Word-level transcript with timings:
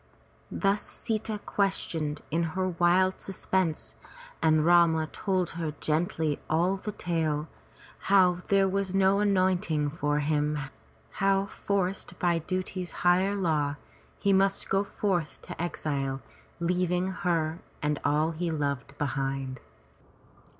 '* 0.41 0.51
Thus 0.63 0.81
Sita 0.81 1.39
questioned 1.45 2.23
in 2.31 2.41
her 2.57 2.67
wild 2.69 3.21
suspense 3.21 3.93
and 4.41 4.65
Rama 4.65 5.05
told 5.05 5.51
her 5.51 5.75
gently 5.79 6.39
all 6.49 6.77
the 6.77 6.91
tale, 6.91 7.47
how 8.09 8.39
there 8.47 8.67
was 8.67 8.95
no 8.95 9.19
anointing 9.19 9.83
now 9.85 9.89
for 9.93 10.17
him, 10.17 10.57
how, 11.11 11.45
389 11.45 11.45
MY 11.45 11.45
BOOK 11.45 11.49
HOUSE 11.51 11.65
forced 11.67 12.17
by 12.19 12.39
duty's 12.39 12.91
higher 13.05 13.35
law, 13.35 13.75
he 14.17 14.33
must 14.33 14.69
go 14.69 14.85
forth 14.85 15.39
to 15.43 15.61
exile, 15.61 16.23
leaving 16.59 17.09
her 17.09 17.59
and 17.83 17.99
all 18.03 18.31
he 18.31 18.49
loved 18.49 18.97
behind. 18.97 19.59